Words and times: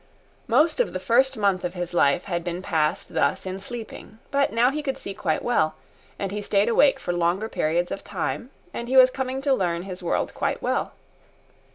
Most 0.47 0.79
of 0.79 0.93
the 0.93 0.99
first 0.99 1.37
month 1.37 1.63
of 1.63 1.75
his 1.75 1.93
life 1.93 2.23
had 2.23 2.43
been 2.43 2.63
passed 2.63 3.13
thus 3.13 3.45
in 3.45 3.59
sleeping; 3.59 4.17
but 4.31 4.51
now 4.51 4.71
he 4.71 4.81
could 4.81 4.97
see 4.97 5.13
quite 5.13 5.43
well, 5.43 5.75
and 6.17 6.31
he 6.31 6.41
stayed 6.41 6.69
awake 6.69 6.99
for 6.99 7.13
longer 7.13 7.47
periods 7.47 7.91
of 7.91 8.03
time, 8.03 8.49
and 8.73 8.87
he 8.87 8.97
was 8.97 9.11
coming 9.11 9.43
to 9.43 9.53
learn 9.53 9.83
his 9.83 10.01
world 10.01 10.33
quite 10.33 10.59
well. 10.59 10.93